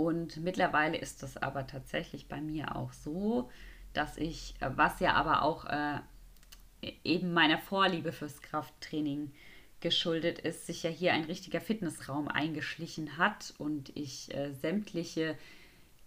[0.00, 3.50] Und mittlerweile ist es aber tatsächlich bei mir auch so,
[3.92, 5.98] dass ich, äh, was ja aber auch äh,
[7.04, 9.30] eben meiner Vorliebe fürs Krafttraining
[9.80, 15.36] geschuldet ist, sich ja hier ein richtiger Fitnessraum eingeschlichen hat und ich äh, sämtliche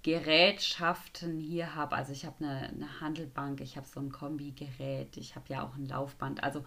[0.01, 1.95] Gerätschaften hier habe.
[1.95, 5.75] Also ich habe eine, eine Handelbank, ich habe so ein Kombigerät, ich habe ja auch
[5.75, 6.43] ein Laufband.
[6.43, 6.65] Also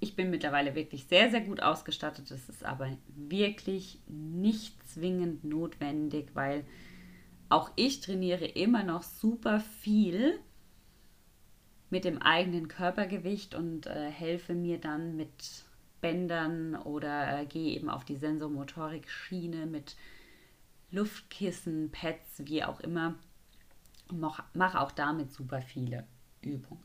[0.00, 2.30] ich bin mittlerweile wirklich sehr, sehr gut ausgestattet.
[2.30, 6.64] Das ist aber wirklich nicht zwingend notwendig, weil
[7.50, 10.40] auch ich trainiere immer noch super viel
[11.90, 15.64] mit dem eigenen Körpergewicht und äh, helfe mir dann mit
[16.00, 19.96] Bändern oder äh, gehe eben auf die Sensomotorik-Schiene mit
[20.90, 23.16] Luftkissen, Pads, wie auch immer.
[24.12, 26.06] Mache auch damit super viele
[26.40, 26.82] Übungen.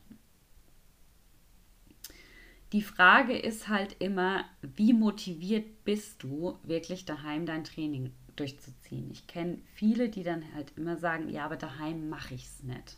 [2.72, 9.10] Die Frage ist halt immer, wie motiviert bist du, wirklich daheim dein Training durchzuziehen?
[9.12, 12.96] Ich kenne viele, die dann halt immer sagen, ja, aber daheim mache ich es nicht.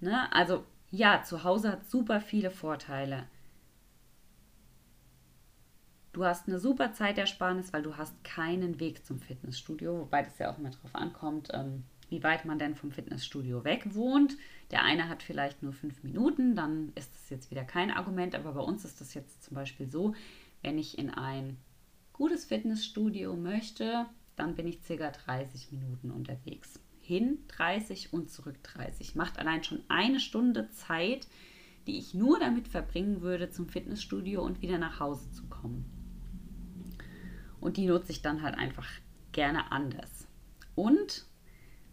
[0.00, 0.32] Ne?
[0.32, 3.26] Also ja, zu Hause hat super viele Vorteile.
[6.12, 10.52] Du hast eine super Zeitersparnis, weil du hast keinen Weg zum Fitnessstudio, wobei das ja
[10.52, 14.36] auch immer darauf ankommt, ähm, wie weit man denn vom Fitnessstudio weg wohnt.
[14.70, 18.52] Der eine hat vielleicht nur fünf Minuten, dann ist das jetzt wieder kein Argument, aber
[18.52, 20.14] bei uns ist das jetzt zum Beispiel so,
[20.62, 21.56] wenn ich in ein
[22.12, 24.06] gutes Fitnessstudio möchte,
[24.36, 25.10] dann bin ich ca.
[25.10, 26.80] 30 Minuten unterwegs.
[27.00, 29.14] Hin 30 und zurück 30.
[29.14, 31.26] Macht allein schon eine Stunde Zeit,
[31.86, 35.84] die ich nur damit verbringen würde, zum Fitnessstudio und wieder nach Hause zu kommen.
[37.60, 38.88] Und die nutze ich dann halt einfach
[39.32, 40.26] gerne anders.
[40.74, 41.26] Und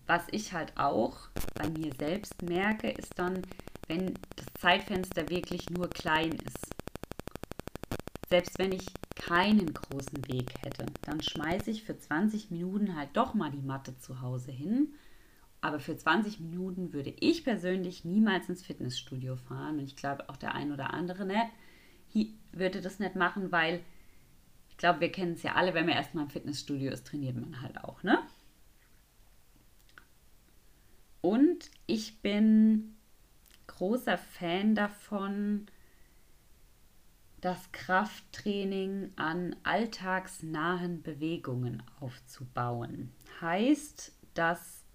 [0.08, 3.41] was ich halt auch bei mir selbst merke, ist dann,
[3.88, 6.74] wenn das Zeitfenster wirklich nur klein ist.
[8.30, 8.86] Selbst wenn ich
[9.16, 13.97] keinen großen Weg hätte, dann schmeiße ich für 20 Minuten halt doch mal die Matte
[13.97, 14.93] zu Hause hin.
[15.62, 19.80] Aber für 20 Minuten würde ich persönlich niemals ins Fitnessstudio fahren.
[19.80, 23.82] Und ich glaube auch der ein oder andere nicht, würde das nicht machen, weil
[24.70, 27.62] ich glaube, wir kennen es ja alle, wenn man erstmal im Fitnessstudio ist, trainiert man
[27.62, 28.20] halt auch, ne?
[31.28, 32.95] Und ich bin
[33.67, 35.65] großer Fan davon,
[37.41, 43.11] das Krafttraining an alltagsnahen Bewegungen aufzubauen.
[43.41, 44.86] Heißt, dass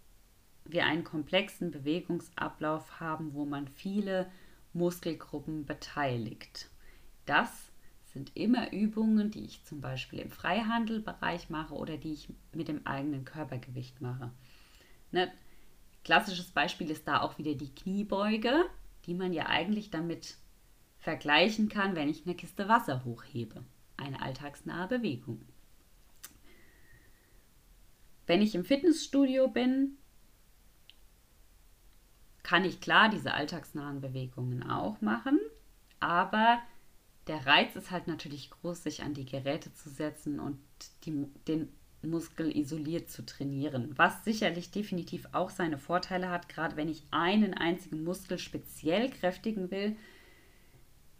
[0.64, 4.26] wir einen komplexen Bewegungsablauf haben, wo man viele
[4.72, 6.70] Muskelgruppen beteiligt.
[7.26, 7.70] Das
[8.06, 12.86] sind immer Übungen, die ich zum Beispiel im Freihandelbereich mache oder die ich mit dem
[12.86, 14.32] eigenen Körpergewicht mache.
[15.10, 15.30] Ne?
[16.04, 18.64] Klassisches Beispiel ist da auch wieder die Kniebeuge,
[19.06, 20.36] die man ja eigentlich damit
[20.98, 23.62] vergleichen kann, wenn ich eine Kiste Wasser hochhebe.
[23.96, 25.42] Eine alltagsnahe Bewegung.
[28.26, 29.98] Wenn ich im Fitnessstudio bin,
[32.42, 35.38] kann ich klar diese alltagsnahen Bewegungen auch machen,
[36.00, 36.60] aber
[37.26, 40.58] der Reiz ist halt natürlich groß, sich an die Geräte zu setzen und
[41.04, 41.72] die, den
[42.02, 47.54] Muskel isoliert zu trainieren, was sicherlich definitiv auch seine Vorteile hat, gerade wenn ich einen
[47.54, 49.96] einzigen Muskel speziell kräftigen will,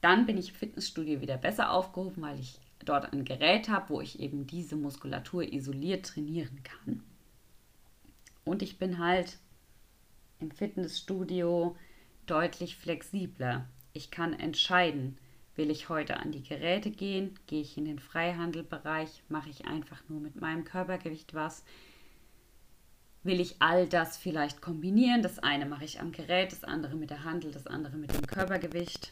[0.00, 4.00] dann bin ich im Fitnessstudio wieder besser aufgehoben, weil ich dort ein Gerät habe, wo
[4.00, 7.02] ich eben diese Muskulatur isoliert trainieren kann.
[8.44, 9.38] Und ich bin halt
[10.40, 11.76] im Fitnessstudio
[12.26, 13.68] deutlich flexibler.
[13.92, 15.18] Ich kann entscheiden,
[15.54, 17.38] Will ich heute an die Geräte gehen?
[17.46, 19.22] Gehe ich in den Freihandelbereich?
[19.28, 21.64] Mache ich einfach nur mit meinem Körpergewicht was?
[23.22, 25.22] Will ich all das vielleicht kombinieren?
[25.22, 28.26] Das eine mache ich am Gerät, das andere mit der Handel, das andere mit dem
[28.26, 29.10] Körpergewicht.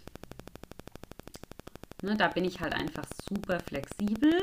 [2.02, 4.34] Ne, da bin ich halt einfach super flexibel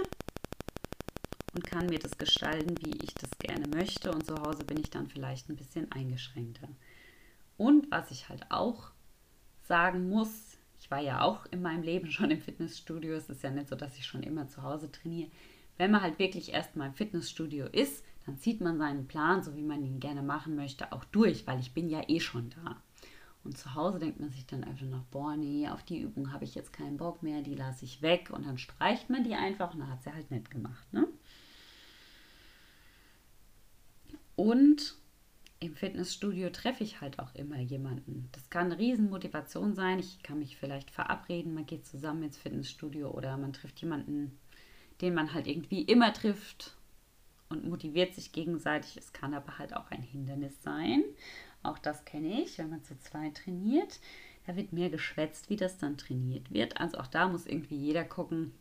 [1.54, 4.12] und kann mir das gestalten, wie ich das gerne möchte.
[4.12, 6.70] Und zu Hause bin ich dann vielleicht ein bisschen eingeschränkter.
[7.58, 8.92] Und was ich halt auch
[9.64, 13.16] sagen muss, ich war ja auch in meinem Leben schon im Fitnessstudio.
[13.16, 15.32] Es ist ja nicht so, dass ich schon immer zu Hause trainiere.
[15.78, 19.64] Wenn man halt wirklich erstmal im Fitnessstudio ist, dann zieht man seinen Plan, so wie
[19.64, 22.82] man ihn gerne machen möchte, auch durch, weil ich bin ja eh schon da.
[23.44, 26.44] Und zu Hause denkt man sich dann einfach noch, boah, nee, auf die Übung habe
[26.44, 29.74] ich jetzt keinen Bock mehr, die lasse ich weg und dann streicht man die einfach
[29.74, 30.92] und dann hat sie halt nicht gemacht.
[30.92, 31.08] Ne?
[34.36, 34.96] Und
[35.60, 38.30] im Fitnessstudio treffe ich halt auch immer jemanden.
[38.32, 40.00] Das kann eine Riesenmotivation sein.
[40.00, 44.38] Ich kann mich vielleicht verabreden, man geht zusammen ins Fitnessstudio oder man trifft jemanden,
[45.02, 46.76] den man halt irgendwie immer trifft
[47.50, 48.98] und motiviert sich gegenseitig.
[48.98, 51.04] Es kann aber halt auch ein Hindernis sein.
[51.64, 54.00] Auch das kenne ich, wenn man zu zweit trainiert.
[54.46, 56.80] Da wird mehr geschwätzt, wie das dann trainiert wird.
[56.80, 58.54] Also auch da muss irgendwie jeder gucken,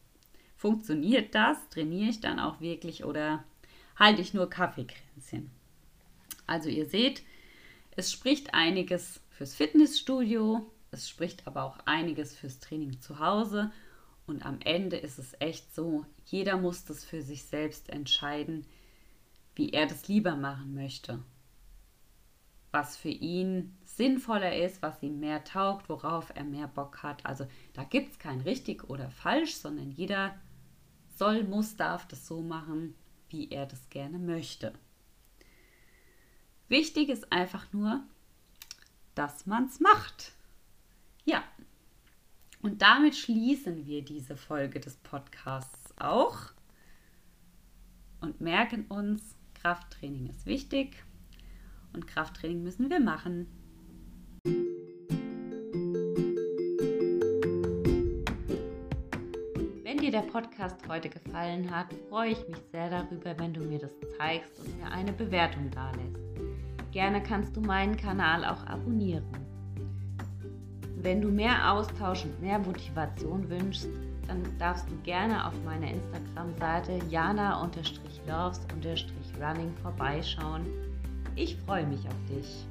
[0.57, 1.69] funktioniert das?
[1.69, 3.45] Trainiere ich dann auch wirklich oder
[3.97, 5.51] halte ich nur Kaffeekränzchen?
[6.47, 7.23] Also ihr seht,
[7.97, 13.73] Es spricht einiges fürs Fitnessstudio, es spricht aber auch einiges fürs Training zu Hause.
[14.27, 18.67] Und am Ende ist es echt so, jeder muss das für sich selbst entscheiden,
[19.55, 21.23] wie er das lieber machen möchte.
[22.73, 27.25] Was für ihn sinnvoller ist, was ihm mehr taugt, worauf er mehr Bock hat.
[27.25, 30.35] Also da gibt es kein richtig oder falsch, sondern jeder
[31.17, 32.95] soll, muss, darf das so machen,
[33.31, 34.73] wie er das gerne möchte.
[36.69, 38.03] Wichtig ist einfach nur,
[39.15, 40.33] dass man es macht.
[41.25, 41.45] Ja.
[42.61, 46.53] Und damit schließen wir diese Folge des Podcasts auch
[48.21, 51.05] und merken uns, Krafttraining ist wichtig
[51.93, 53.47] und Krafttraining müssen wir machen.
[59.85, 63.79] Wenn dir der Podcast heute gefallen hat, freue ich mich sehr darüber, wenn du mir
[63.79, 66.36] das zeigst und mir eine Bewertung dalässt.
[66.97, 69.27] Gerne kannst du meinen Kanal auch abonnieren.
[71.03, 73.91] Wenn du mehr Austausch und mehr Motivation wünschst,
[74.27, 80.65] dann darfst du gerne auf meiner Instagram-Seite jana-loves-running vorbeischauen.
[81.35, 82.65] Ich freue mich auf dich.